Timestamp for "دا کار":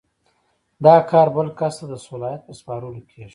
0.83-1.27